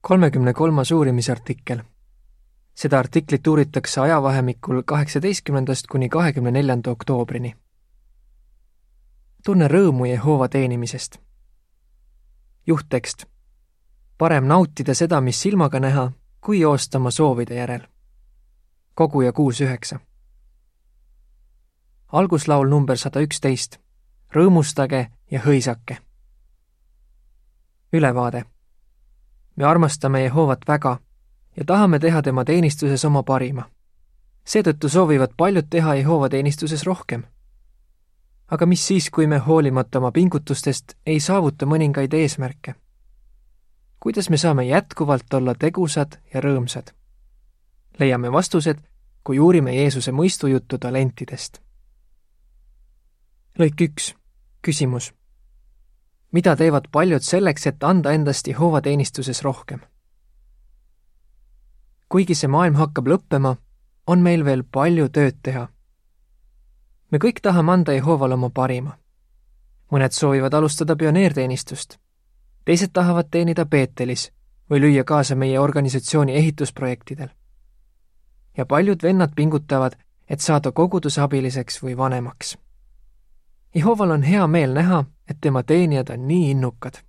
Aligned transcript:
kolmekümne 0.00 0.52
kolmas 0.52 0.90
uurimisartikkel. 0.92 1.80
seda 2.74 2.98
artiklit 2.98 3.46
uuritakse 3.46 4.00
ajavahemikul 4.00 4.82
kaheksateistkümnendast 4.82 5.86
kuni 5.86 6.08
kahekümne 6.08 6.50
neljanda 6.50 6.90
oktoobrini. 6.90 7.56
tunne 9.44 9.68
rõõmu 9.68 10.04
Jehova 10.04 10.48
teenimisest. 10.48 11.18
juhttekst. 12.66 13.24
parem 14.18 14.44
nautida 14.44 14.94
seda, 14.94 15.20
mis 15.20 15.42
silmaga 15.42 15.80
näha, 15.80 16.12
kui 16.40 16.60
joosta 16.60 16.98
oma 16.98 17.10
soovide 17.10 17.54
järel. 17.54 17.88
koguja 18.94 19.32
kuus 19.32 19.60
üheksa. 19.60 20.00
alguslaul 22.12 22.68
number 22.68 22.98
sada 22.98 23.20
üksteist. 23.20 23.78
rõõmustage 24.36 25.06
ja 25.30 25.40
hõisake. 25.40 25.96
ülevaade 27.92 28.57
me 29.58 29.64
armastame 29.64 30.22
Jehovat 30.22 30.58
väga 30.68 30.98
ja 31.56 31.64
tahame 31.64 31.98
teha 31.98 32.22
tema 32.22 32.44
teenistuses 32.44 33.04
oma 33.04 33.22
parima. 33.22 33.64
seetõttu 34.44 34.88
soovivad 34.88 35.34
paljud 35.36 35.66
teha 35.70 35.94
Jehova 35.94 36.28
teenistuses 36.28 36.86
rohkem. 36.86 37.22
aga 38.50 38.66
mis 38.66 38.86
siis, 38.86 39.10
kui 39.10 39.26
me 39.26 39.38
hoolimata 39.38 39.98
oma 39.98 40.12
pingutustest 40.12 40.94
ei 41.06 41.20
saavuta 41.20 41.66
mõningaid 41.66 42.14
eesmärke? 42.14 42.74
kuidas 44.00 44.30
me 44.30 44.36
saame 44.36 44.64
jätkuvalt 44.64 45.34
olla 45.34 45.54
tegusad 45.54 46.18
ja 46.34 46.40
rõõmsad? 46.40 46.94
leiame 47.98 48.32
vastused, 48.32 48.78
kui 49.24 49.38
uurime 49.38 49.74
Jeesuse 49.74 50.12
mõistujuttu 50.12 50.78
talentidest. 50.78 51.62
lõik 53.58 53.80
üks, 53.80 54.14
küsimus 54.62 55.17
mida 56.32 56.56
teevad 56.56 56.88
paljud 56.92 57.22
selleks, 57.22 57.66
et 57.66 57.84
anda 57.84 58.12
endast 58.12 58.46
Jehova 58.46 58.80
teenistuses 58.80 59.42
rohkem? 59.42 59.80
kuigi 62.08 62.34
see 62.34 62.48
maailm 62.48 62.74
hakkab 62.74 63.08
lõppema, 63.08 63.56
on 64.06 64.22
meil 64.24 64.44
veel 64.44 64.62
palju 64.64 65.08
tööd 65.08 65.42
teha. 65.42 65.68
me 67.10 67.18
kõik 67.18 67.40
tahame 67.42 67.72
anda 67.72 67.92
Jehovale 67.92 68.34
oma 68.34 68.50
parima. 68.50 68.98
mõned 69.92 70.12
soovivad 70.12 70.54
alustada 70.54 70.96
pioneerteenistust, 70.96 71.98
teised 72.64 72.92
tahavad 72.92 73.28
teenida 73.30 73.66
Peetelis 73.66 74.32
või 74.70 74.80
lüüa 74.80 75.04
kaasa 75.04 75.34
meie 75.34 75.60
organisatsiooni 75.60 76.34
ehitusprojektidel. 76.34 77.28
ja 78.56 78.66
paljud 78.66 79.02
vennad 79.02 79.34
pingutavad, 79.34 79.96
et 80.28 80.40
saada 80.40 80.72
koguduse 80.72 81.20
abiliseks 81.20 81.82
või 81.82 81.96
vanemaks 81.96 82.56
Jehoval 83.74 84.10
on 84.10 84.22
hea 84.22 84.46
meel 84.46 84.72
näha, 84.74 85.04
et 85.28 85.36
tema 85.40 85.62
teenijad 85.62 86.10
on 86.10 86.26
nii 86.28 86.50
innukad. 86.50 87.04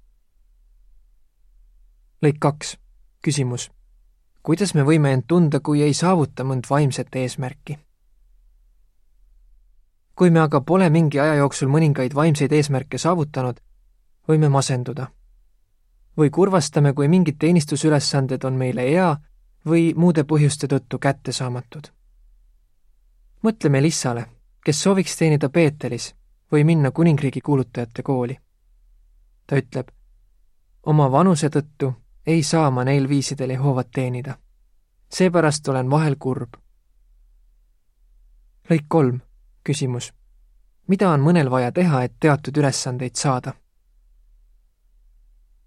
lõik 2.22 2.40
kaks, 2.40 2.78
küsimus. 3.22 3.72
kuidas 4.44 4.74
me 4.74 4.84
võime 4.84 5.14
end 5.14 5.24
tunda, 5.28 5.60
kui 5.60 5.82
ei 5.82 5.94
saavuta 5.94 6.44
mõnd 6.44 6.68
vaimset 6.70 7.16
eesmärki? 7.16 7.80
kui 10.16 10.30
me 10.30 10.40
aga 10.40 10.62
pole 10.62 10.90
mingi 10.90 11.20
aja 11.20 11.36
jooksul 11.36 11.70
mõningaid 11.70 12.16
vaimseid 12.16 12.52
eesmärke 12.52 12.98
saavutanud, 12.98 13.60
võime 14.28 14.50
masenduda. 14.50 15.08
või 16.18 16.30
kurvastame, 16.30 16.94
kui 16.94 17.08
mingid 17.08 17.38
teenistusülesanded 17.40 18.44
on 18.44 18.54
meile 18.54 18.82
ea 18.82 19.18
või 19.66 19.94
muude 19.96 20.24
põhjuste 20.24 20.68
tõttu 20.68 21.00
kättesaamatud. 21.00 21.88
mõtleme 23.44 23.82
Lissale, 23.82 24.26
kes 24.66 24.84
sooviks 24.84 25.16
teenida 25.16 25.50
Peetelis 25.50 26.19
või 26.52 26.64
minna 26.64 26.92
kuningriigi 26.92 27.42
kuulutajate 27.42 28.04
kooli. 28.04 28.38
ta 29.48 29.56
ütleb, 29.56 29.88
oma 30.84 31.12
vanuse 31.12 31.50
tõttu 31.50 31.94
ei 32.26 32.44
saa 32.44 32.72
ma 32.72 32.84
neil 32.84 33.10
viisidel 33.10 33.50
Jehovat 33.50 33.92
teenida. 33.92 34.38
seepärast 35.10 35.68
olen 35.68 35.90
vahel 35.90 36.16
kurb. 36.20 36.54
lõik 38.70 38.86
kolm, 38.88 39.22
küsimus. 39.64 40.14
mida 40.88 41.10
on 41.10 41.22
mõnel 41.22 41.50
vaja 41.50 41.72
teha, 41.72 42.04
et 42.04 42.14
teatud 42.20 42.58
ülesandeid 42.58 43.16
saada? 43.16 43.54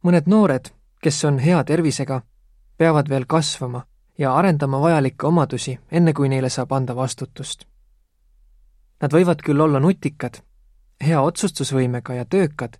mõned 0.02 0.26
noored, 0.26 0.72
kes 1.02 1.24
on 1.24 1.38
hea 1.38 1.64
tervisega, 1.64 2.22
peavad 2.76 3.08
veel 3.08 3.26
kasvama 3.26 3.86
ja 4.18 4.34
arendama 4.34 4.80
vajalikke 4.80 5.26
omadusi, 5.26 5.78
enne 5.90 6.12
kui 6.12 6.28
neile 6.28 6.48
saab 6.48 6.72
anda 6.72 6.96
vastutust. 6.96 7.64
Nad 9.02 9.12
võivad 9.12 9.42
küll 9.42 9.60
olla 9.60 9.80
nutikad 9.80 10.42
hea 11.06 11.20
otsustusvõimega 11.20 12.14
ja 12.14 12.24
töökad, 12.24 12.78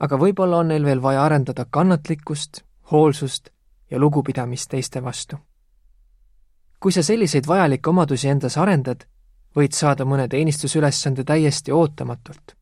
aga 0.00 0.18
võib-olla 0.20 0.62
on 0.62 0.72
neil 0.72 0.84
veel 0.84 1.02
vaja 1.02 1.24
arendada 1.24 1.66
kannatlikkust, 1.70 2.62
hoolsust 2.92 3.50
ja 3.90 3.98
lugupidamist 3.98 4.70
teiste 4.70 5.02
vastu. 5.02 5.36
kui 6.80 6.92
sa 6.92 7.02
selliseid 7.02 7.46
vajalikke 7.46 7.90
omadusi 7.90 8.28
endas 8.28 8.56
arendad, 8.58 9.06
võid 9.56 9.72
saada 9.72 10.04
mõne 10.04 10.28
teenistusülesande 10.28 11.24
täiesti 11.24 11.72
ootamatult. 11.72 12.56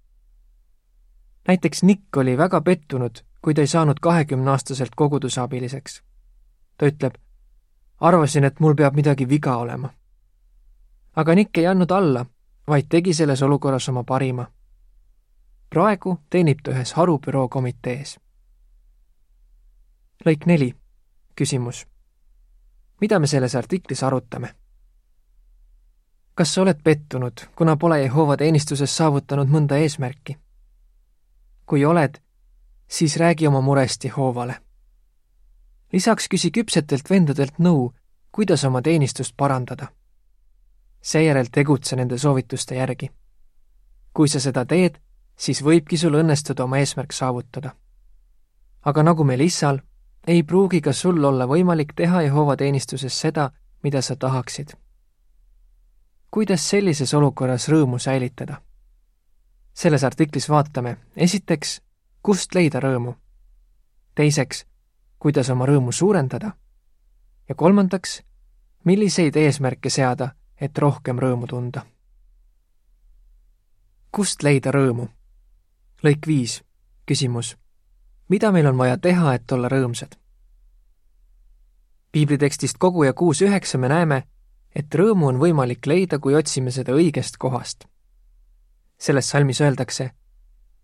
näiteks 1.48 1.82
Nick 1.82 2.16
oli 2.16 2.38
väga 2.38 2.60
pettunud, 2.60 3.24
kui 3.42 3.54
ta 3.54 3.60
ei 3.60 3.66
saanud 3.66 4.00
kahekümneaastaselt 4.00 4.94
koguduse 4.96 5.40
abiliseks. 5.40 6.02
ta 6.78 6.86
ütleb, 6.86 7.14
arvasin, 8.00 8.44
et 8.44 8.60
mul 8.60 8.74
peab 8.74 8.94
midagi 8.94 9.28
viga 9.28 9.56
olema. 9.56 9.90
aga 11.16 11.34
Nick 11.34 11.58
ei 11.58 11.66
andnud 11.66 11.90
alla, 11.90 12.26
vaid 12.66 12.86
tegi 12.88 13.14
selles 13.14 13.42
olukorras 13.42 13.88
oma 13.88 14.04
parima 14.04 14.53
praegu 15.74 16.18
teenib 16.30 16.60
ta 16.62 16.70
ühes 16.70 16.92
harubüroo 16.94 17.48
komitees. 17.48 18.18
lõik 20.26 20.46
neli, 20.46 20.74
küsimus. 21.36 21.86
mida 23.00 23.18
me 23.18 23.26
selles 23.26 23.54
artiklis 23.54 24.02
arutame? 24.02 24.54
kas 26.34 26.54
sa 26.54 26.62
oled 26.62 26.78
pettunud, 26.84 27.32
kuna 27.56 27.76
pole 27.76 28.00
Jehova 28.02 28.36
teenistuses 28.36 28.96
saavutanud 28.96 29.50
mõnda 29.50 29.80
eesmärki? 29.82 30.38
kui 31.66 31.84
oled, 31.84 32.22
siis 32.88 33.16
räägi 33.16 33.46
oma 33.46 33.60
murest 33.60 34.04
Jehovale. 34.04 34.56
lisaks 35.92 36.28
küsi 36.28 36.50
küpsetelt 36.50 37.10
vendadelt 37.10 37.58
nõu, 37.58 37.94
kuidas 38.32 38.64
oma 38.64 38.82
teenistust 38.82 39.34
parandada. 39.36 39.88
seejärel 41.02 41.50
tegutse 41.52 41.96
nende 41.96 42.18
soovituste 42.18 42.74
järgi. 42.74 43.10
kui 44.12 44.28
sa 44.28 44.40
seda 44.40 44.64
teed, 44.64 45.03
siis 45.36 45.62
võibki 45.62 45.96
sul 45.98 46.14
õnnestuda 46.14 46.64
oma 46.64 46.78
eesmärk 46.78 47.12
saavutada. 47.12 47.74
aga 48.84 49.02
nagu 49.02 49.24
meil 49.24 49.40
issal, 49.40 49.78
ei 50.26 50.42
pruugi 50.42 50.80
ka 50.80 50.92
sul 50.92 51.24
olla 51.24 51.46
võimalik 51.46 51.92
teha 51.96 52.22
Jehova 52.22 52.56
teenistuses 52.56 53.20
seda, 53.20 53.50
mida 53.82 54.02
sa 54.02 54.16
tahaksid. 54.16 54.76
kuidas 56.30 56.70
sellises 56.70 57.14
olukorras 57.14 57.68
rõõmu 57.68 57.98
säilitada? 57.98 58.62
selles 59.74 60.04
artiklis 60.04 60.48
vaatame 60.48 60.96
esiteks, 61.16 61.80
kust 62.22 62.54
leida 62.54 62.80
rõõmu. 62.80 63.14
teiseks, 64.14 64.66
kuidas 65.18 65.50
oma 65.50 65.66
rõõmu 65.66 65.92
suurendada. 65.92 66.52
ja 67.48 67.54
kolmandaks, 67.54 68.22
milliseid 68.84 69.36
eesmärke 69.36 69.90
seada, 69.90 70.34
et 70.60 70.78
rohkem 70.78 71.18
rõõmu 71.18 71.46
tunda. 71.46 71.86
kust 74.10 74.42
leida 74.42 74.70
rõõmu? 74.70 75.08
Lõik 76.04 76.26
viis, 76.26 76.62
küsimus. 77.06 77.56
mida 78.28 78.52
meil 78.52 78.66
on 78.66 78.78
vaja 78.78 78.98
teha, 78.98 79.34
et 79.34 79.52
olla 79.52 79.68
rõõmsad? 79.68 80.18
piiblitekstist 82.12 82.76
koguja 82.78 83.12
kuus 83.12 83.40
üheksa 83.42 83.78
me 83.78 83.88
näeme, 83.88 84.22
et 84.74 84.94
rõõmu 84.94 85.26
on 85.28 85.38
võimalik 85.40 85.86
leida, 85.86 86.18
kui 86.18 86.34
otsime 86.34 86.70
seda 86.70 86.92
õigest 86.92 87.38
kohast. 87.38 87.84
selles 88.98 89.30
salmis 89.30 89.60
öeldakse, 89.60 90.10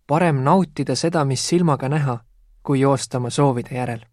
parem 0.06 0.40
nautida 0.42 0.96
seda, 0.96 1.24
mis 1.24 1.48
silmaga 1.48 1.88
näha, 1.88 2.18
kui 2.62 2.80
joosta 2.80 3.18
oma 3.18 3.30
soovide 3.30 3.74
järel. 3.74 4.06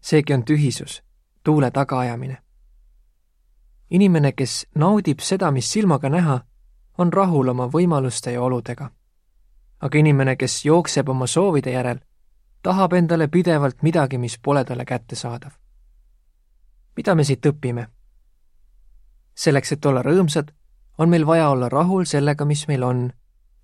seegi 0.00 0.34
on 0.34 0.44
tühisus, 0.44 1.02
tuule 1.44 1.70
tagaajamine. 1.70 2.38
inimene, 3.90 4.32
kes 4.32 4.66
naudib 4.74 5.20
seda, 5.20 5.50
mis 5.50 5.72
silmaga 5.72 6.08
näha, 6.08 6.40
on 6.98 7.12
rahul 7.12 7.48
oma 7.48 7.68
võimaluste 7.68 8.32
ja 8.32 8.42
oludega 8.42 8.90
aga 9.82 9.98
inimene, 9.98 10.36
kes 10.36 10.64
jookseb 10.64 11.08
oma 11.08 11.26
soovide 11.26 11.72
järel, 11.74 11.98
tahab 12.62 12.92
endale 12.92 13.28
pidevalt 13.28 13.82
midagi, 13.82 14.18
mis 14.18 14.38
pole 14.38 14.64
talle 14.64 14.84
kättesaadav. 14.84 15.50
mida 16.96 17.14
me 17.14 17.24
siit 17.24 17.46
õpime? 17.46 17.86
selleks, 19.34 19.72
et 19.72 19.86
olla 19.86 20.02
rõõmsad, 20.02 20.52
on 20.98 21.08
meil 21.08 21.26
vaja 21.26 21.48
olla 21.48 21.68
rahul 21.68 22.04
sellega, 22.04 22.44
mis 22.44 22.68
meil 22.68 22.82
on 22.82 23.12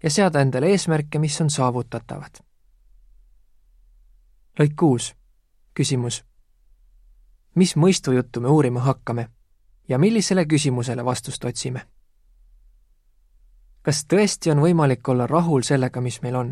ja 0.03 0.11
seada 0.11 0.41
endale 0.41 0.71
eesmärke, 0.71 1.19
mis 1.19 1.41
on 1.41 1.51
saavutatavad. 1.51 2.41
lõik 4.61 4.75
kuus, 4.77 5.15
küsimus. 5.75 6.25
mis 7.55 7.77
mõistujuttu 7.77 8.41
me 8.41 8.49
uurima 8.49 8.81
hakkame 8.81 9.29
ja 9.89 9.99
millisele 9.99 10.45
küsimusele 10.47 11.05
vastust 11.05 11.45
otsime? 11.45 11.87
Kas 13.89 14.03
tõesti 14.05 14.51
on 14.53 14.59
võimalik 14.61 15.09
olla 15.09 15.25
rahul 15.27 15.63
sellega, 15.65 16.01
mis 16.05 16.19
meil 16.21 16.35
on? 16.37 16.49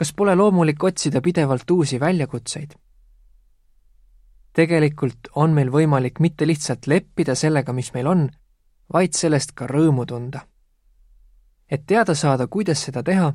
kas 0.00 0.14
pole 0.16 0.32
loomulik 0.34 0.84
otsida 0.84 1.20
pidevalt 1.20 1.70
uusi 1.70 1.98
väljakutseid? 2.00 2.72
tegelikult 4.56 5.28
on 5.34 5.52
meil 5.52 5.68
võimalik 5.68 6.22
mitte 6.24 6.46
lihtsalt 6.48 6.86
leppida 6.86 7.34
sellega, 7.36 7.72
mis 7.72 7.90
meil 7.92 8.08
on, 8.08 8.22
vaid 8.92 9.12
sellest 9.12 9.52
ka 9.52 9.68
rõõmu 9.68 10.06
tunda. 10.08 10.46
et 11.68 11.84
teada 11.86 12.14
saada, 12.14 12.46
kuidas 12.46 12.80
seda 12.88 13.02
teha, 13.02 13.34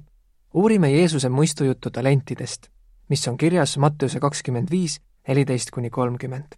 uurime 0.53 0.89
Jeesuse 0.89 1.29
mõistujuttu 1.29 1.91
talentidest, 1.91 2.71
mis 3.09 3.27
on 3.27 3.37
kirjas 3.37 3.77
Matteuse 3.77 4.19
kakskümmend 4.19 4.71
viis, 4.71 5.01
neliteist 5.27 5.69
kuni 5.69 5.89
kolmkümmend. 5.89 6.57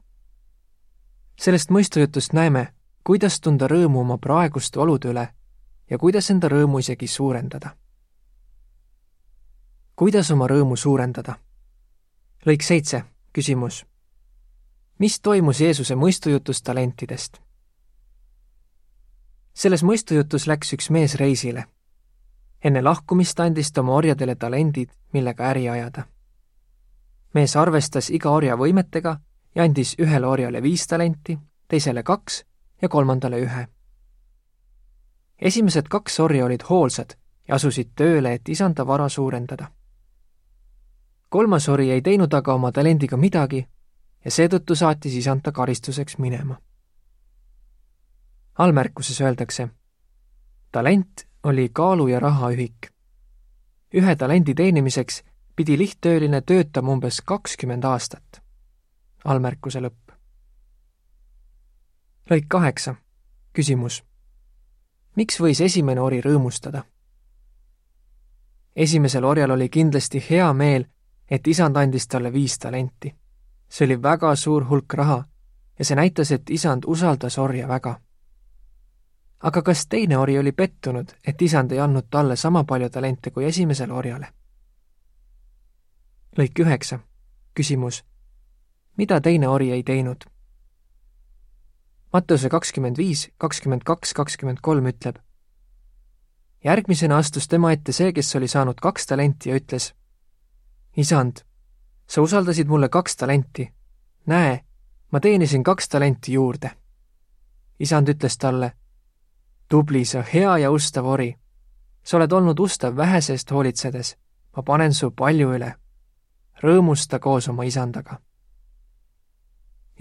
sellest 1.35 1.69
mõistujutust 1.69 2.31
näeme, 2.33 2.68
kuidas 3.03 3.41
tunda 3.41 3.68
rõõmu 3.68 4.07
oma 4.07 4.18
praeguste 4.18 4.79
olude 4.79 5.12
üle 5.12 5.27
ja 5.92 5.98
kuidas 5.98 6.32
enda 6.32 6.48
rõõmu 6.48 6.80
isegi 6.80 7.08
suurendada. 7.08 7.76
kuidas 9.96 10.32
oma 10.32 10.48
rõõmu 10.48 10.76
suurendada? 10.76 11.36
lõik 12.46 12.64
seitse, 12.64 13.04
küsimus. 13.34 13.86
mis 15.00 15.20
toimus 15.20 15.62
Jeesuse 15.62 15.96
mõistujutus 15.96 16.64
talentidest? 16.64 17.42
selles 19.54 19.84
mõistujutus 19.84 20.48
läks 20.48 20.74
üks 20.74 20.90
mees 20.90 21.16
reisile. 21.16 21.66
enne 22.64 22.82
lahkumist 22.82 23.40
andis 23.40 23.72
ta 23.72 23.82
oma 23.82 23.94
orjadele 23.94 24.36
talendid, 24.36 24.90
millega 25.14 25.50
äri 25.50 25.70
ajada. 25.70 26.08
mees 27.34 27.56
arvestas 27.56 28.10
iga 28.10 28.30
orja 28.30 28.56
võimetega 28.56 29.20
ja 29.56 29.64
andis 29.64 29.96
ühele 30.00 30.28
orjale 30.28 30.62
viis 30.62 30.88
talenti, 30.88 31.38
teisele 31.68 32.04
kaks 32.04 32.46
ja 32.82 32.90
kolmandale 32.90 33.44
ühe. 33.44 33.68
Esimesed 35.42 35.88
kaks 35.90 36.20
orja 36.20 36.46
olid 36.46 36.62
hoolsad 36.70 37.16
ja 37.48 37.56
asusid 37.56 37.92
tööle, 37.96 38.34
et 38.34 38.50
isanda 38.50 38.88
vara 38.88 39.10
suurendada. 39.10 39.72
kolmas 41.30 41.70
ori 41.70 41.92
ei 41.92 42.02
teinud 42.02 42.34
aga 42.34 42.54
oma 42.54 42.72
talendiga 42.72 43.18
midagi 43.18 43.68
ja 44.26 44.32
seetõttu 44.32 44.76
saatis 44.76 45.14
isand 45.16 45.42
ta 45.42 45.52
karistuseks 45.52 46.18
minema. 46.18 46.62
allmärkuses 48.58 49.22
öeldakse, 49.22 49.70
talent 50.72 51.28
oli 51.44 51.70
kaalu 51.74 52.08
ja 52.08 52.20
raha 52.20 52.52
ühik. 52.52 52.92
ühe 53.94 54.16
talendi 54.16 54.56
teenimiseks 54.56 55.24
pidi 55.56 55.78
lihttööline 55.78 56.42
töötama 56.42 56.92
umbes 56.92 57.22
kakskümmend 57.22 57.84
aastat. 57.84 58.42
allmärkuse 59.26 59.80
lõpp 59.80 60.02
lõik 62.32 62.48
kaheksa. 62.48 62.96
küsimus. 63.54 64.04
Miks 65.16 65.40
võis 65.40 65.62
esimene 65.62 66.02
ori 66.02 66.22
rõõmustada? 66.22 66.84
esimesel 68.75 69.24
orjal 69.24 69.52
oli 69.52 69.69
kindlasti 69.69 70.24
hea 70.30 70.54
meel, 70.54 70.86
et 71.31 71.48
isand 71.48 71.75
andis 71.75 72.08
talle 72.08 72.34
viis 72.34 72.60
talenti. 72.60 73.16
see 73.69 73.86
oli 73.86 74.02
väga 74.02 74.36
suur 74.36 74.69
hulk 74.69 74.94
raha 74.94 75.24
ja 75.80 75.86
see 75.86 75.96
näitas, 75.96 76.31
et 76.31 76.50
isand 76.50 76.84
usaldas 76.88 77.38
orja 77.38 77.68
väga. 77.68 78.00
aga 79.40 79.62
kas 79.62 79.88
teine 79.88 80.18
ori 80.18 80.40
oli 80.40 80.52
pettunud, 80.52 81.12
et 81.28 81.42
isand 81.42 81.72
ei 81.72 81.80
andnud 81.80 82.07
talle 82.10 82.36
sama 82.36 82.64
palju 82.64 82.90
talente 82.90 83.31
kui 83.31 83.46
esimesele 83.46 83.94
orjale? 83.94 84.28
lõik 86.38 86.60
üheksa. 86.60 87.00
küsimus. 87.54 88.04
mida 88.98 89.22
teine 89.22 89.48
ori 89.48 89.72
ei 89.72 89.84
teinud? 89.84 90.24
Matteuse 92.13 92.50
kakskümmend 92.50 92.98
viis, 92.98 93.30
kakskümmend 93.38 93.86
kaks, 93.88 94.13
kakskümmend 94.13 94.58
kolm 94.62 94.86
ütleb. 94.86 95.16
järgmisena 96.63 97.18
astus 97.18 97.48
tema 97.48 97.72
ette 97.72 97.92
see, 97.92 98.12
kes 98.13 98.36
oli 98.36 98.48
saanud 98.48 98.81
kaks 98.81 99.06
talenti 99.08 99.50
ja 99.50 99.56
ütles. 99.56 99.94
isand, 100.98 101.38
sa 102.08 102.22
usaldasid 102.22 102.68
mulle 102.68 102.90
kaks 102.90 103.16
talenti. 103.16 103.74
näe, 104.25 104.60
ma 105.12 105.19
teenisin 105.19 105.63
kaks 105.63 105.90
talenti 105.90 106.34
juurde. 106.34 106.72
isand 107.80 108.10
ütles 108.10 108.38
talle. 108.38 108.74
tubli 109.69 110.06
sa 110.06 110.24
hea 110.34 110.57
ja 110.57 110.72
ustav 110.72 111.06
ori. 111.06 111.36
sa 112.04 112.18
oled 112.18 112.31
olnud 112.31 112.60
ustav 112.60 112.96
vähese 112.96 113.34
eest 113.34 113.52
hoolitsedes. 113.52 114.18
ma 114.57 114.64
panen 114.64 114.94
su 114.94 115.12
palju 115.12 115.54
üle. 115.54 115.74
rõõmusta 116.64 117.19
koos 117.19 117.48
oma 117.48 117.64
isandaga 117.64 118.19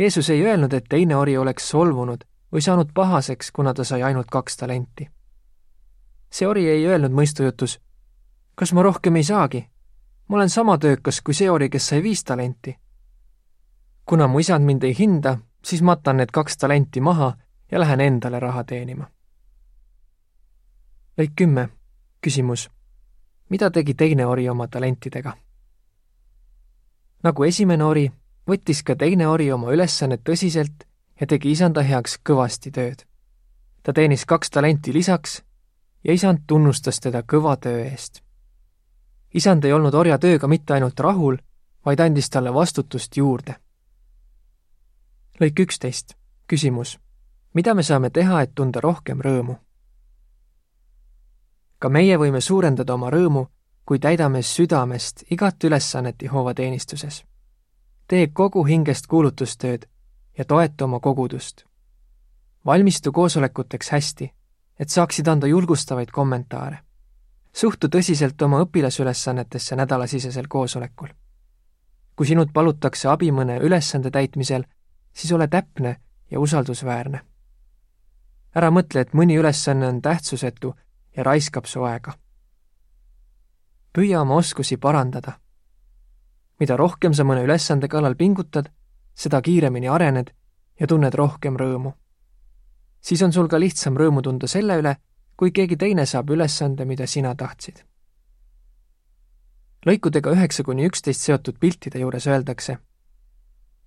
Jeesus 0.01 0.31
ei 0.31 0.43
öelnud, 0.43 0.73
et 0.73 0.85
teine 0.89 1.17
ori 1.17 1.39
oleks 1.39 1.69
solvunud 1.69 2.23
või 2.53 2.63
saanud 2.65 2.89
pahaseks, 2.95 3.51
kuna 3.53 3.75
ta 3.75 3.85
sai 3.85 4.03
ainult 4.03 4.31
kaks 4.33 4.57
talenti. 4.57 5.11
see 6.31 6.47
ori 6.49 6.69
ei 6.69 6.87
öelnud 6.87 7.13
mõistujutus, 7.13 7.81
kas 8.55 8.73
ma 8.73 8.83
rohkem 8.83 9.17
ei 9.17 9.25
saagi? 9.25 9.69
ma 10.29 10.37
olen 10.37 10.49
sama 10.51 10.79
töökas 10.79 11.21
kui 11.21 11.35
see 11.35 11.51
ori, 11.51 11.69
kes 11.69 11.89
sai 11.89 12.03
viis 12.03 12.25
talenti. 12.25 12.79
kuna 14.05 14.27
mu 14.27 14.39
isand 14.39 14.65
mind 14.65 14.83
ei 14.83 14.99
hinda, 14.99 15.39
siis 15.65 15.83
matan 15.83 16.17
need 16.17 16.31
kaks 16.33 16.57
talenti 16.57 17.01
maha 17.01 17.37
ja 17.71 17.81
lähen 17.81 18.01
endale 18.01 18.41
raha 18.41 18.65
teenima. 18.65 19.11
lõik 21.19 21.33
kümme, 21.37 21.69
küsimus. 22.21 22.71
mida 23.49 23.71
tegi 23.71 23.95
teine 23.95 24.27
ori 24.27 24.49
oma 24.49 24.69
talentidega? 24.69 25.37
nagu 27.23 27.45
esimene 27.45 27.85
ori, 27.85 28.13
võttis 28.49 28.83
ka 28.83 28.97
teine 28.97 29.29
ori 29.29 29.51
oma 29.53 29.73
ülesannet 29.73 30.23
tõsiselt 30.25 30.87
ja 31.21 31.27
tegi 31.27 31.51
isanda 31.51 31.83
heaks 31.83 32.19
kõvasti 32.25 32.71
tööd. 32.71 33.05
ta 33.83 33.93
teenis 33.93 34.25
kaks 34.25 34.51
talenti 34.51 34.93
lisaks 34.93 35.43
ja 36.05 36.13
isand 36.13 36.45
tunnustas 36.47 37.01
teda 37.01 37.23
kõva 37.23 37.57
töö 37.57 37.85
eest. 37.85 38.23
isand 39.35 39.65
ei 39.65 39.73
olnud 39.73 39.95
orja 39.95 40.19
tööga 40.19 40.49
mitte 40.49 40.75
ainult 40.75 41.01
rahul, 41.01 41.37
vaid 41.85 42.01
andis 42.01 42.31
talle 42.31 42.55
vastutust 42.55 43.17
juurde. 43.17 43.55
lõik 45.41 45.61
üksteist, 45.61 46.17
küsimus. 46.47 46.99
mida 47.55 47.75
me 47.75 47.83
saame 47.83 48.11
teha, 48.11 48.43
et 48.43 48.55
tunda 48.55 48.81
rohkem 48.81 49.21
rõõmu? 49.21 49.57
ka 51.79 51.89
meie 51.89 52.17
võime 52.17 52.41
suurendada 52.41 52.95
oma 52.95 53.11
rõõmu, 53.11 53.47
kui 53.85 53.99
täidame 53.99 54.43
südamest 54.43 55.25
igat 55.31 55.65
ülesannet 55.65 56.23
Jehova 56.23 56.55
teenistuses 56.55 57.25
tee 58.11 58.27
kogu 58.35 58.65
hingest 58.67 59.07
kuulutustööd 59.07 59.85
ja 60.39 60.45
toeta 60.45 60.85
oma 60.85 61.01
kogudust. 61.01 61.65
valmistu 62.67 63.13
koosolekuteks 63.13 63.91
hästi, 63.91 64.33
et 64.79 64.89
saaksid 64.89 65.27
anda 65.27 65.47
julgustavaid 65.47 66.11
kommentaare. 66.11 66.79
suhtu 67.53 67.87
tõsiselt 67.87 68.43
oma 68.43 68.61
õpilasülesannetesse 68.61 69.77
nädalasisesel 69.77 70.49
koosolekul. 70.49 71.09
kui 72.17 72.27
sinult 72.27 72.53
palutakse 72.53 73.09
abi 73.09 73.31
mõne 73.33 73.59
ülesande 73.61 74.11
täitmisel, 74.11 74.65
siis 75.13 75.33
ole 75.33 75.49
täpne 75.49 75.97
ja 76.31 76.41
usaldusväärne. 76.41 77.21
ära 78.55 78.71
mõtle, 78.71 79.01
et 79.01 79.13
mõni 79.13 79.39
ülesanne 79.39 79.87
on 79.87 80.03
tähtsusetu 80.03 80.75
ja 81.17 81.23
raiskab 81.23 81.65
su 81.65 81.83
aega. 81.83 82.13
püüa 83.99 84.21
oma 84.21 84.35
oskusi 84.35 84.77
parandada 84.77 85.33
mida 86.61 86.77
rohkem 86.77 87.15
sa 87.17 87.25
mõne 87.25 87.45
ülesande 87.45 87.89
kallal 87.89 88.15
pingutad, 88.15 88.69
seda 89.17 89.41
kiiremini 89.43 89.89
arened 89.89 90.31
ja 90.81 90.87
tunned 90.87 91.15
rohkem 91.15 91.57
rõõmu. 91.57 91.93
siis 93.01 93.23
on 93.23 93.33
sul 93.33 93.49
ka 93.49 93.61
lihtsam 93.61 93.97
rõõmu 93.97 94.23
tunda 94.23 94.47
selle 94.47 94.77
üle, 94.77 94.97
kui 95.37 95.51
keegi 95.51 95.77
teine 95.77 96.07
saab 96.07 96.31
ülesande, 96.31 96.85
mida 96.85 97.07
sina 97.07 97.35
tahtsid. 97.35 97.85
lõikudega 99.87 100.33
üheksa 100.33 100.63
kuni 100.63 100.87
üksteist 100.87 101.21
seotud 101.21 101.59
piltide 101.61 101.99
juures 101.99 102.27
öeldakse, 102.27 102.79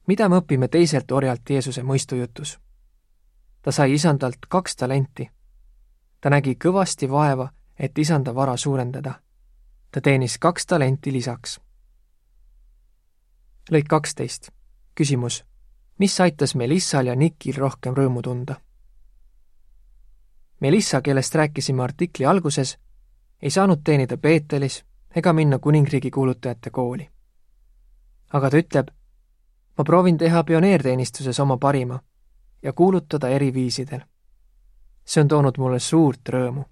mida 0.07 0.29
me 0.29 0.41
õpime 0.41 0.67
teiselt 0.67 1.11
orjalt 1.11 1.49
Jeesuse 1.49 1.83
mõistujutus? 1.83 2.59
ta 3.61 3.71
sai 3.71 3.93
isandalt 3.93 4.45
kaks 4.49 4.75
talenti. 4.75 5.29
ta 6.21 6.29
nägi 6.29 6.55
kõvasti 6.55 7.09
vaeva, 7.09 7.51
et 7.77 7.97
isanda 7.97 8.35
vara 8.35 8.57
suurendada. 8.57 9.13
ta 9.91 10.01
teenis 10.01 10.37
kaks 10.37 10.65
talenti 10.65 11.11
lisaks 11.11 11.62
lõik 13.71 13.87
kaksteist. 13.87 14.49
küsimus. 14.95 15.45
mis 15.99 16.19
aitas 16.19 16.55
Melissal 16.55 17.05
ja 17.05 17.15
Nikil 17.15 17.55
rohkem 17.57 17.93
rõõmu 17.93 18.21
tunda? 18.21 18.55
Melissa, 20.59 21.01
kellest 21.01 21.35
rääkisime 21.35 21.83
artikli 21.83 22.25
alguses, 22.25 22.77
ei 23.41 23.49
saanud 23.49 23.81
teenida 23.83 24.17
Peetelis 24.17 24.83
ega 25.15 25.33
minna 25.33 25.59
kuningriigi 25.59 26.11
kuulutajate 26.11 26.69
kooli. 26.69 27.09
aga 28.33 28.49
ta 28.49 28.57
ütleb, 28.57 28.87
ma 29.77 29.83
proovin 29.83 30.17
teha 30.17 30.43
pioneerteenistuses 30.43 31.39
oma 31.39 31.57
parima 31.57 31.99
ja 32.63 32.73
kuulutada 32.73 33.29
eri 33.29 33.53
viisidel. 33.53 33.99
see 35.05 35.21
on 35.21 35.27
toonud 35.27 35.57
mulle 35.57 35.79
suurt 35.79 36.29
rõõmu. 36.29 36.63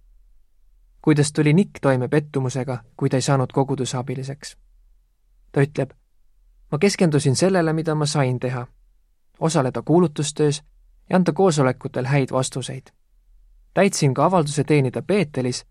kuidas 1.01 1.31
tuli 1.33 1.53
Nick 1.53 1.79
toime 1.81 2.07
pettumusega, 2.07 2.83
kui 2.97 3.09
ta 3.09 3.17
ei 3.17 3.21
saanud 3.21 3.51
koguduse 3.51 3.97
abiliseks? 3.97 4.57
ta 5.51 5.61
ütleb, 5.61 5.91
ma 6.71 6.77
keskendusin 6.77 7.35
sellele, 7.35 7.73
mida 7.73 7.95
ma 7.95 8.05
sain 8.05 8.39
teha. 8.39 8.67
osaleda 9.39 9.81
kuulutustöös 9.81 10.63
ja 11.09 11.15
anda 11.15 11.33
koosolekutel 11.33 12.05
häid 12.05 12.29
vastuseid. 12.31 12.87
täitsin 13.73 14.13
ka 14.13 14.25
avalduse 14.25 14.63
teenida 14.63 15.01
Peetelis 15.01 15.65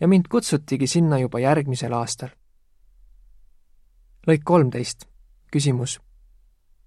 ja 0.00 0.08
mind 0.08 0.24
kutsutigi 0.30 0.86
sinna 0.86 1.18
juba 1.18 1.38
järgmisel 1.38 1.92
aastal. 1.92 2.28
lõik 4.26 4.40
kolmteist, 4.44 5.04
küsimus. 5.52 6.00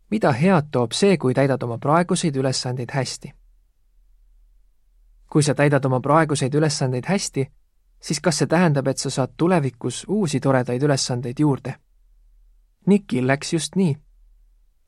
mida 0.10 0.32
head 0.32 0.66
toob 0.72 0.92
see, 0.92 1.18
kui 1.18 1.34
täidad 1.34 1.64
oma 1.64 1.78
praeguseid 1.78 2.36
ülesandeid 2.36 2.92
hästi? 2.92 3.34
kui 5.30 5.44
sa 5.44 5.56
täidad 5.56 5.86
oma 5.86 6.00
praeguseid 6.00 6.54
ülesandeid 6.54 7.06
hästi, 7.06 7.52
siis 8.00 8.20
kas 8.20 8.38
see 8.38 8.48
tähendab, 8.48 8.88
et 8.88 8.98
sa 8.98 9.10
saad 9.10 9.32
tulevikus 9.38 10.06
uusi 10.08 10.40
toredaid 10.40 10.84
ülesandeid 10.84 11.40
juurde? 11.40 11.83
Nikil 12.86 13.28
läks 13.28 13.54
just 13.54 13.76
nii. 13.76 13.98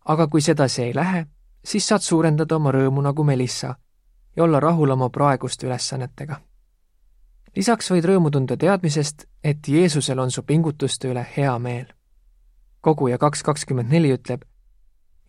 aga 0.05 0.27
kui 0.27 0.41
sedasi 0.41 0.83
ei 0.83 0.95
lähe, 0.95 1.25
siis 1.65 1.87
saad 1.87 2.01
suurendada 2.01 2.55
oma 2.55 2.71
rõõmu 2.71 3.01
nagu 3.01 3.23
Melissa 3.23 3.75
ja 4.35 4.43
olla 4.43 4.59
rahul 4.59 4.89
oma 4.89 5.09
praeguste 5.09 5.67
ülesannetega. 5.67 6.41
lisaks 7.55 7.91
võid 7.91 8.05
rõõmu 8.05 8.31
tunda 8.31 8.57
teadmisest, 8.57 9.25
et 9.43 9.67
Jeesusel 9.67 10.19
on 10.19 10.31
su 10.31 10.43
pingutuste 10.43 11.07
üle 11.07 11.25
hea 11.37 11.59
meel. 11.59 11.85
koguja 12.81 13.17
kaks 13.17 13.43
kakskümmend 13.43 13.89
neli 13.89 14.13
ütleb, 14.13 14.41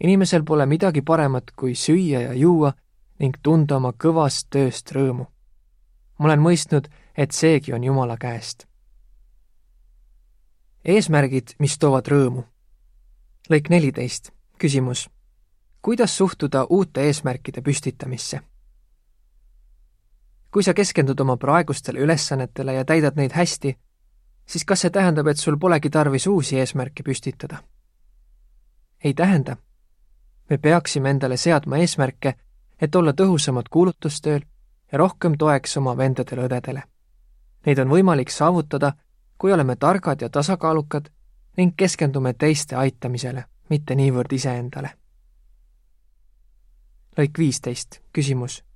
inimesel 0.01 0.45
pole 0.45 0.67
midagi 0.67 1.03
paremat, 1.03 1.51
kui 1.57 1.75
süüa 1.75 2.21
ja 2.21 2.33
juua 2.33 2.73
ning 3.19 3.37
tunda 3.43 3.77
oma 3.77 3.93
kõvast 3.93 4.47
tööst 4.51 4.93
rõõmu. 4.93 5.27
ma 6.19 6.25
olen 6.25 6.41
mõistnud, 6.41 6.89
et 7.17 7.33
seegi 7.33 7.73
on 7.73 7.85
Jumala 7.85 8.17
käest. 8.17 8.67
eesmärgid, 10.85 11.55
mis 11.59 11.79
toovad 11.79 12.09
rõõmu. 12.09 12.45
Lõik 13.51 13.71
neliteist, 13.71 14.31
küsimus. 14.59 15.09
kuidas 15.83 16.17
suhtuda 16.17 16.67
uute 16.71 17.01
eesmärkide 17.01 17.63
püstitamisse? 17.63 18.41
kui 20.51 20.63
sa 20.63 20.75
keskendud 20.75 21.21
oma 21.21 21.37
praegustele 21.37 22.01
ülesannetele 22.01 22.73
ja 22.73 22.85
täidad 22.85 23.17
neid 23.17 23.33
hästi, 23.33 23.77
siis 24.47 24.65
kas 24.65 24.81
see 24.81 24.91
tähendab, 24.91 25.27
et 25.27 25.39
sul 25.39 25.59
polegi 25.59 25.91
tarvis 25.91 26.27
uusi 26.27 26.59
eesmärke 26.59 27.03
püstitada? 27.03 27.63
ei 29.05 29.15
tähenda. 29.15 29.57
me 30.51 30.59
peaksime 30.59 31.11
endale 31.11 31.37
seadma 31.37 31.77
eesmärke, 31.77 32.35
et 32.81 32.95
olla 32.95 33.13
tõhusamad 33.13 33.69
kuulutustööl 33.71 34.41
ja 34.93 34.99
rohkem 34.99 35.37
toeks 35.39 35.77
oma 35.77 35.97
vendadele-õdedele. 35.97 36.83
Neid 37.67 37.79
on 37.79 37.89
võimalik 37.89 38.31
saavutada, 38.31 38.93
kui 39.39 39.53
oleme 39.53 39.77
targad 39.77 40.23
ja 40.23 40.29
tasakaalukad 40.31 41.11
ning 41.57 41.73
keskendume 41.77 42.33
teiste 42.33 42.77
aitamisele, 42.77 43.45
mitte 43.69 43.95
niivõrd 43.95 44.33
iseendale. 44.33 44.91
lõik 47.19 47.39
viisteist, 47.39 48.01
küsimus 48.13 48.67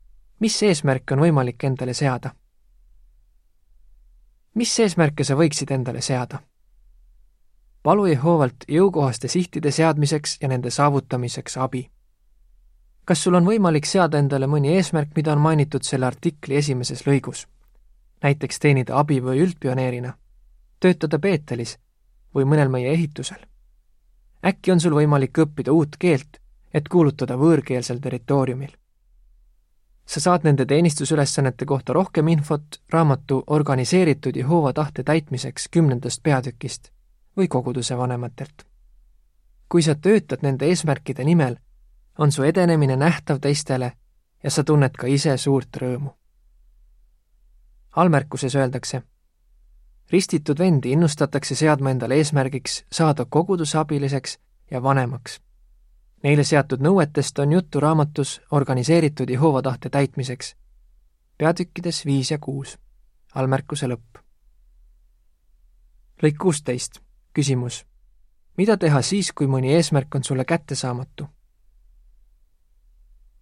mis 0.41 0.63
eesmärke 0.63 1.15
on 1.15 1.21
võimalik 1.21 1.65
endale 1.65 1.95
seada? 1.95 2.31
mis 4.55 4.73
eesmärke 4.81 5.25
sa 5.25 5.37
võiksid 5.37 5.71
endale 5.77 6.01
seada? 6.01 6.41
palu 7.83 8.07
Jehovalt 8.07 8.65
jõukohaste 8.69 9.29
sihtide 9.29 9.71
seadmiseks 9.71 10.39
ja 10.41 10.49
nende 10.49 10.71
saavutamiseks 10.71 11.57
abi. 11.57 11.91
kas 13.05 13.23
sul 13.23 13.35
on 13.35 13.45
võimalik 13.45 13.85
seada 13.85 14.19
endale 14.19 14.47
mõni 14.47 14.73
eesmärk, 14.77 15.13
mida 15.17 15.33
on 15.33 15.41
mainitud 15.41 15.85
selle 15.85 16.07
artikli 16.07 16.57
esimeses 16.57 17.05
lõigus? 17.07 17.47
näiteks 18.23 18.59
teenida 18.59 18.99
abi- 18.99 19.21
või 19.23 19.45
üldpioneerina, 19.45 20.15
töötada 20.81 21.19
Peetelis 21.19 21.79
või 22.35 22.45
mõnel 22.45 22.69
meie 22.69 22.93
ehitusel. 22.93 23.41
äkki 24.47 24.73
on 24.73 24.81
sul 24.81 24.95
võimalik 24.95 25.39
õppida 25.39 25.73
uut 25.73 25.97
keelt, 25.99 26.41
et 26.75 26.89
kuulutada 26.89 27.37
võõrkeelsel 27.37 28.01
territooriumil 28.01 28.81
sa 30.11 30.21
saad 30.21 30.41
nende 30.43 30.67
teenistusülesannete 30.67 31.65
kohta 31.65 31.93
rohkem 31.93 32.29
infot 32.29 32.81
raamatu 32.93 33.45
Organiseeritud 33.47 34.37
Jehova 34.37 34.73
tahte 34.73 35.03
täitmiseks 35.03 35.69
kümnendast 35.71 36.23
peatükist 36.23 36.91
või 37.37 37.49
koguduse 37.49 37.99
vanematelt. 37.99 38.67
kui 39.69 39.83
sa 39.83 39.95
töötad 39.95 40.43
nende 40.43 40.67
eesmärkide 40.67 41.25
nimel, 41.25 41.57
on 42.19 42.33
su 42.33 42.43
edenemine 42.43 42.97
nähtav 42.97 43.39
teistele 43.41 43.93
ja 44.43 44.51
sa 44.51 44.65
tunned 44.65 44.99
ka 44.99 45.07
ise 45.07 45.37
suurt 45.37 45.77
rõõmu. 45.77 46.11
allmärkuses 47.97 48.57
öeldakse, 48.57 49.03
ristitud 50.13 50.59
vendi 50.59 50.93
innustatakse 50.93 51.55
seadma 51.55 51.91
endale 51.91 52.15
eesmärgiks 52.15 52.85
saada 52.93 53.25
koguduse 53.25 53.79
abiliseks 53.79 54.39
ja 54.71 54.83
vanemaks 54.83 55.41
Neile 56.23 56.45
seatud 56.45 56.83
nõuetest 56.85 57.39
on 57.41 57.53
juttu 57.53 57.81
raamatus 57.81 58.41
Organiseeritud 58.53 59.31
Jehova 59.31 59.63
tahte 59.65 59.89
täitmiseks, 59.89 60.55
peatükkides 61.39 62.05
viis 62.05 62.31
ja 62.31 62.39
kuus, 62.39 62.77
allmärkuse 63.35 63.89
lõpp. 63.89 64.21
lõik 66.23 66.37
kuusteist, 66.37 67.01
küsimus. 67.33 67.87
mida 68.57 68.77
teha 68.77 69.03
siis, 69.03 69.33
kui 69.33 69.47
mõni 69.47 69.73
eesmärk 69.73 70.15
on 70.15 70.25
sulle 70.25 70.45
kättesaamatu? 70.45 71.29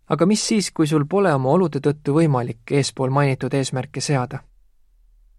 aga 0.09 0.27
mis 0.27 0.47
siis, 0.47 0.71
kui 0.71 0.87
sul 0.87 1.07
pole 1.07 1.35
oma 1.35 1.51
olude 1.51 1.81
tõttu 1.81 2.15
võimalik 2.15 2.71
eespool 2.71 3.11
mainitud 3.11 3.55
eesmärke 3.55 4.01
seada? 4.01 4.39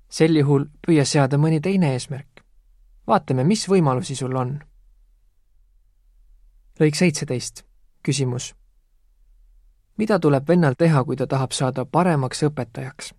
Sel 0.09 0.35
juhul 0.35 0.65
püüa 0.87 1.05
seada 1.05 1.37
mõni 1.37 1.61
teine 1.61 1.93
eesmärk. 1.93 2.43
vaatame, 3.07 3.43
mis 3.43 3.67
võimalusi 3.69 4.15
sul 4.15 4.35
on 4.35 4.59
lõik 6.79 6.95
seitseteist, 6.95 7.65
küsimus. 8.03 8.55
mida 9.97 10.19
tuleb 10.19 10.47
vennal 10.47 10.73
teha, 10.73 11.03
kui 11.03 11.15
ta 11.15 11.27
tahab 11.27 11.51
saada 11.51 11.85
paremaks 11.85 12.43
õpetajaks? 12.43 13.13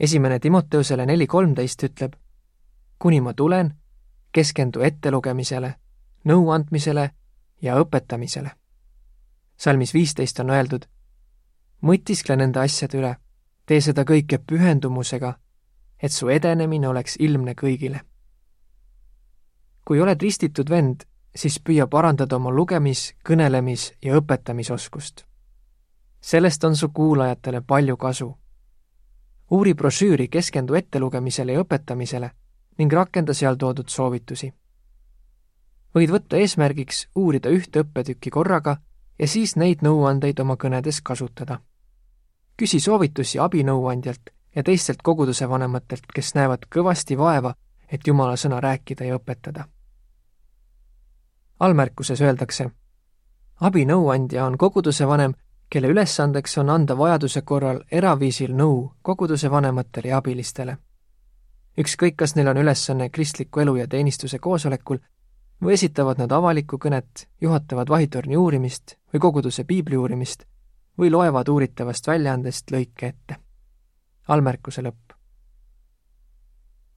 esimene 0.00 0.38
Timoteusele 0.38 1.06
neli 1.06 1.26
kolmteist 1.26 1.82
ütleb, 1.82 2.14
kuni 2.98 3.20
ma 3.20 3.34
tulen, 3.34 3.74
keskendu 4.32 4.80
ettelugemisele, 4.80 5.74
nõuandmisele 6.24 7.10
ja 7.62 7.76
õpetamisele. 7.80 8.50
salmis 9.56 9.94
viisteist 9.94 10.40
on 10.40 10.50
öeldud, 10.50 10.88
mõtiskle 11.82 12.36
nende 12.36 12.60
asjade 12.60 12.98
üle, 12.98 13.16
tee 13.66 13.80
seda 13.80 14.04
kõike 14.04 14.38
pühendumusega, 14.38 15.34
et 16.02 16.12
su 16.12 16.28
edenemine 16.28 16.88
oleks 16.88 17.16
ilmne 17.18 17.54
kõigile. 17.54 18.00
kui 19.84 20.00
oled 20.00 20.22
ristitud 20.22 20.70
vend, 20.70 21.04
siis 21.36 21.58
püüa 21.60 21.86
parandada 21.86 22.36
oma 22.36 22.50
lugemis-, 22.50 23.14
kõnelemis- 23.28 23.92
ja 24.02 24.16
õpetamisoskust. 24.16 25.24
sellest 26.20 26.64
on 26.64 26.76
su 26.76 26.88
kuulajatele 26.88 27.60
palju 27.60 27.96
kasu. 27.96 28.38
uuri 29.50 29.74
brošüüri 29.74 30.28
Keskendu 30.28 30.74
ettelugemisele 30.74 31.52
ja 31.52 31.60
õpetamisele 31.60 32.30
ning 32.78 32.92
rakenda 32.92 33.34
seal 33.34 33.56
toodud 33.56 33.88
soovitusi. 33.88 34.52
võid 35.94 36.10
võtta 36.10 36.36
eesmärgiks 36.36 37.08
uurida 37.14 37.48
ühte 37.48 37.80
õppetükki 37.82 38.30
korraga 38.30 38.76
ja 39.18 39.28
siis 39.28 39.56
neid 39.56 39.82
nõuandeid 39.82 40.40
oma 40.40 40.56
kõnedes 40.56 41.00
kasutada. 41.02 41.60
Küsi 42.56 42.80
soovitusi 42.80 43.38
abinõuandjalt 43.38 44.30
ja 44.54 44.62
teistelt 44.62 45.02
koguduse 45.02 45.48
vanematelt, 45.48 46.06
kes 46.14 46.34
näevad 46.34 46.66
kõvasti 46.70 47.18
vaeva, 47.18 47.54
et 47.88 48.06
Jumala 48.06 48.36
sõna 48.36 48.60
rääkida 48.60 49.04
ja 49.04 49.16
õpetada 49.16 49.64
allmärkuses 51.60 52.20
öeldakse, 52.20 52.70
abinõuandja 53.60 54.46
on 54.46 54.58
koguduse 54.58 55.06
vanem, 55.08 55.34
kelle 55.70 55.88
ülesandeks 55.88 56.58
on 56.58 56.70
anda 56.70 56.96
vajaduse 56.98 57.42
korral 57.42 57.80
eraviisil 57.90 58.54
nõu 58.54 58.92
koguduse 59.02 59.50
vanematele 59.50 60.08
ja 60.08 60.16
abilistele. 60.16 60.76
ükskõik, 61.78 62.16
kas 62.16 62.36
neil 62.36 62.48
on 62.48 62.56
ülesanne 62.56 63.08
kristliku 63.10 63.60
elu 63.60 63.76
ja 63.76 63.86
teenistuse 63.88 64.38
koosolekul 64.38 64.98
või 65.62 65.72
esitavad 65.72 66.18
nad 66.18 66.32
avalikku 66.32 66.78
kõnet, 66.78 67.26
juhatavad 67.40 67.88
vahitorni 67.88 68.36
uurimist 68.36 68.96
või 69.12 69.20
koguduse 69.20 69.64
piibli 69.64 69.96
uurimist 69.96 70.44
või 70.98 71.10
loevad 71.10 71.48
uuritavast 71.48 72.06
väljaandest 72.06 72.70
lõike 72.70 73.06
ette. 73.06 73.36
allmärkuse 74.28 74.82
lõpp. 74.82 75.12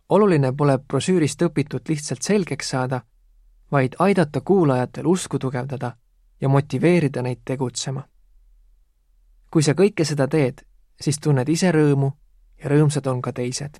oluline 0.09 0.53
pole 0.53 0.77
brošüürist 0.77 1.41
õpitut 1.41 1.89
lihtsalt 1.89 2.21
selgeks 2.21 2.69
saada 2.69 3.01
vaid 3.71 3.93
aidata 3.99 4.41
kuulajatel 4.41 5.05
usku 5.05 5.39
tugevdada 5.39 5.91
ja 6.41 6.49
motiveerida 6.49 7.21
neid 7.21 7.41
tegutsema. 7.45 8.03
kui 9.51 9.63
sa 9.63 9.71
kõike 9.71 10.05
seda 10.05 10.27
teed, 10.27 10.61
siis 11.01 11.19
tunned 11.19 11.49
ise 11.49 11.71
rõõmu 11.71 12.11
ja 12.63 12.69
rõõmsad 12.69 13.07
on 13.07 13.21
ka 13.21 13.31
teised. 13.31 13.79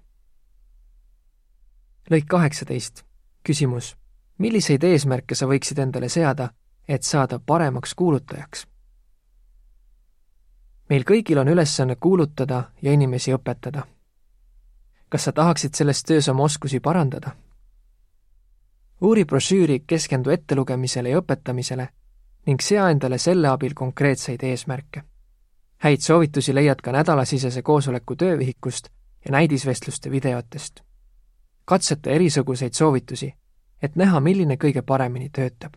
lõik 2.12 2.26
kaheksateist, 2.28 3.04
küsimus. 3.44 3.98
milliseid 4.38 4.84
eesmärke 4.84 5.36
sa 5.36 5.46
võiksid 5.46 5.80
endale 5.80 6.10
seada, 6.10 6.50
et 6.88 7.04
saada 7.04 7.40
paremaks 7.40 7.94
kuulutajaks? 7.96 8.68
Meil 10.90 11.04
kõigil 11.04 11.40
on 11.40 11.48
ülesanne 11.48 11.96
kuulutada 11.96 12.64
ja 12.82 12.92
inimesi 12.92 13.34
õpetada. 13.34 13.84
kas 15.10 15.24
sa 15.24 15.32
tahaksid 15.32 15.76
selles 15.76 16.04
töös 16.04 16.30
oma 16.30 16.44
oskusi 16.44 16.80
parandada? 16.80 17.32
uuri 19.02 19.26
brošüüri 19.26 19.84
Keskendu 19.88 20.30
ettelugemisele 20.30 21.10
ja 21.10 21.20
õpetamisele 21.20 21.88
ning 22.46 22.62
sea 22.62 22.90
endale 22.90 23.18
selle 23.18 23.48
abil 23.48 23.74
konkreetseid 23.74 24.44
eesmärke. 24.44 25.04
häid 25.78 26.00
soovitusi 26.00 26.56
leiad 26.56 26.82
ka 26.82 26.92
nädalasisese 26.92 27.62
koosoleku 27.62 28.16
töövihikust 28.16 28.90
ja 29.26 29.32
näidisvestluste 29.32 30.12
videotest. 30.12 30.82
katseta 31.66 32.10
erisuguseid 32.10 32.74
soovitusi, 32.74 33.34
et 33.82 33.96
näha, 33.96 34.20
milline 34.20 34.56
kõige 34.56 34.82
paremini 34.82 35.30
töötab. 35.30 35.74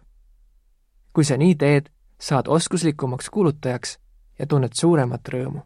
kui 1.13 1.25
sa 1.25 1.37
nii 1.37 1.55
teed, 1.55 1.91
saad 2.21 2.47
oskuslikumaks 2.49 3.31
kuulutajaks 3.31 3.99
ja 4.41 4.47
tunned 4.47 4.73
suuremat 4.73 5.29
rõõmu. 5.29 5.61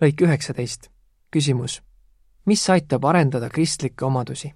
lõik 0.00 0.22
üheksateist. 0.22 0.90
küsimus. 1.30 1.82
mis 2.46 2.70
aitab 2.70 3.04
arendada 3.04 3.48
kristlikke 3.48 4.04
omadusi? 4.04 4.54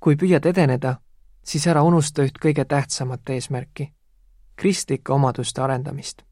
kui 0.00 0.16
püüad 0.16 0.46
edeneda, 0.46 1.00
siis 1.44 1.66
ära 1.66 1.82
unusta 1.82 2.22
üht 2.22 2.38
kõige 2.38 2.64
tähtsamat 2.64 3.30
eesmärki, 3.30 3.92
kristlike 4.56 5.12
omaduste 5.12 5.62
arendamist. 5.62 6.22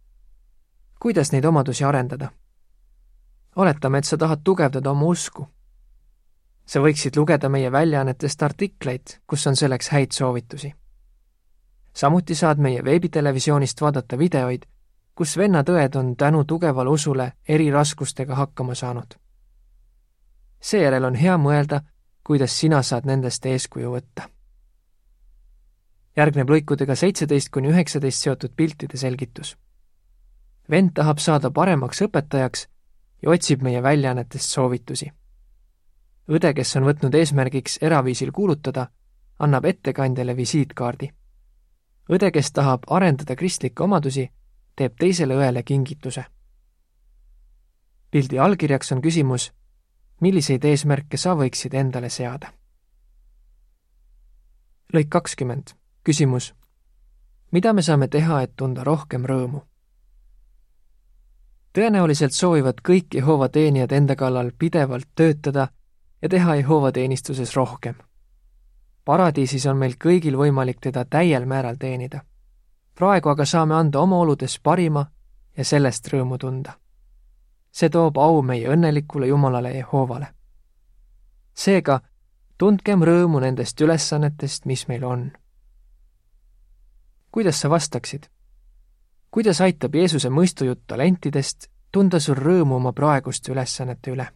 kuidas 1.01 1.33
neid 1.33 1.45
omadusi 1.45 1.85
arendada? 1.85 2.31
oletame, 3.57 3.99
et 3.99 4.05
sa 4.05 4.17
tahad 4.17 4.45
tugevdada 4.45 4.91
oma 4.91 5.07
usku. 5.07 5.49
sa 6.67 6.81
võiksid 6.81 7.17
lugeda 7.17 7.49
meie 7.49 7.73
väljaannetest 7.73 8.43
artikleid, 8.43 9.21
kus 9.27 9.47
on 9.47 9.57
selleks 9.57 9.89
häid 9.89 10.13
soovitusi. 10.13 10.75
Samuti 11.97 12.35
saad 12.35 12.59
meie 12.59 12.85
veebitelevisioonist 12.85 13.81
vaadata 13.81 14.19
videoid, 14.19 14.67
kus 15.15 15.37
vennatõed 15.41 15.97
on 15.97 16.17
tänu 16.17 16.45
tugevale 16.45 16.91
usule 16.93 17.33
eri 17.49 17.71
raskustega 17.71 18.35
hakkama 18.35 18.75
saanud. 18.75 19.15
seejärel 20.61 21.05
on 21.05 21.15
hea 21.15 21.37
mõelda, 21.39 21.81
kuidas 22.25 22.59
sina 22.61 22.83
saad 22.83 23.07
nendest 23.07 23.47
eeskuju 23.47 23.93
võtta. 23.93 24.29
järgneb 26.17 26.51
lõikudega 26.51 26.95
seitseteist 26.95 27.49
kuni 27.51 27.69
üheksateist 27.69 28.23
seotud 28.23 28.53
piltide 28.57 28.97
selgitus. 28.97 29.57
vend 30.71 30.93
tahab 30.95 31.19
saada 31.19 31.51
paremaks 31.51 32.03
õpetajaks 32.03 32.69
ja 33.23 33.31
otsib 33.31 33.63
meie 33.63 33.83
väljaannetest 33.83 34.51
soovitusi. 34.51 35.13
õde, 36.29 36.55
kes 36.55 36.77
on 36.77 36.85
võtnud 36.85 37.15
eesmärgiks 37.15 37.79
eraviisil 37.81 38.33
kuulutada, 38.33 38.87
annab 39.39 39.65
ettekandjale 39.65 40.37
visiitkaardi. 40.37 41.11
Õde, 42.11 42.31
kes 42.31 42.53
tahab 42.53 42.87
arendada 42.91 43.37
kristlikke 43.37 43.83
omadusi, 43.83 44.31
teeb 44.77 44.97
teisele 44.99 45.35
õele 45.35 45.63
kingituse. 45.63 46.25
pildi 48.11 48.39
allkirjaks 48.39 48.93
on 48.93 49.03
küsimus, 49.03 49.53
milliseid 50.21 50.65
eesmärke 50.65 51.17
sa 51.17 51.35
võiksid 51.35 51.75
endale 51.75 52.09
seada? 52.09 52.53
lõik 54.95 55.09
kakskümmend, 55.09 55.75
küsimus. 56.05 56.55
mida 57.53 57.73
me 57.73 57.83
saame 57.83 58.09
teha, 58.09 58.43
et 58.43 58.57
tunda 58.57 58.85
rohkem 58.85 59.25
rõõmu? 59.25 59.63
tõenäoliselt 61.77 62.33
soovivad 62.33 62.81
kõik 62.89 63.15
Jehova 63.15 63.49
teenijad 63.49 63.93
enda 63.93 64.17
kallal 64.17 64.53
pidevalt 64.59 65.09
töötada 65.15 65.69
ja 66.23 66.29
teha 66.29 66.55
Jehova 66.55 66.93
teenistuses 66.93 67.57
rohkem. 67.57 67.95
Paradiisis 69.07 69.67
on 69.71 69.79
meil 69.79 69.95
kõigil 70.03 70.35
võimalik 70.37 70.81
teda 70.83 71.05
täiel 71.05 71.47
määral 71.47 71.79
teenida. 71.79 72.21
praegu 72.95 73.29
aga 73.29 73.45
saame 73.45 73.75
anda 73.75 74.01
oma 74.01 74.19
oludes 74.19 74.59
parima 74.63 75.07
ja 75.57 75.65
sellest 75.65 76.09
rõõmu 76.13 76.39
tunda. 76.39 76.73
see 77.71 77.89
toob 77.89 78.19
au 78.19 78.43
meie 78.43 78.69
õnnelikule 78.69 79.27
Jumalale 79.27 79.73
Jehovale. 79.77 80.27
seega 81.55 82.01
tundkem 82.59 83.03
rõõmu 83.03 83.41
nendest 83.41 83.81
ülesannetest, 83.81 84.65
mis 84.65 84.89
meil 84.89 85.05
on. 85.05 85.33
kuidas 87.31 87.61
sa 87.61 87.71
vastaksid? 87.71 88.27
kuidas 89.31 89.61
aitab 89.61 89.95
Jeesuse 89.95 90.29
mõistujutt 90.29 90.83
talentidest 90.87 91.71
tunda 91.93 92.21
sul 92.21 92.35
rõõmu 92.35 92.75
oma 92.75 92.93
praeguste 92.93 93.53
ülesannete 93.53 94.11
üle? 94.11 94.29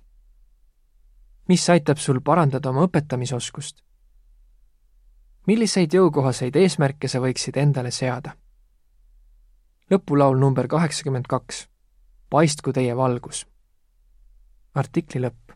mis 1.48 1.70
aitab 1.70 1.98
sul 1.98 2.20
parandada 2.20 2.70
oma 2.70 2.86
õpetamisoskust? 2.86 3.89
Milliseid 5.46 5.94
jõukohaseid 5.94 6.56
eesmärke 6.56 7.08
sa 7.08 7.20
võiksid 7.20 7.56
endale 7.56 7.90
seada? 7.90 8.36
lõpulaul 9.90 10.38
number 10.38 10.68
kaheksakümmend 10.68 11.26
kaks. 11.28 11.68
paistku 12.30 12.72
teie 12.72 12.96
valgus. 12.96 13.46
artikli 14.74 15.20
lõpp 15.20 15.49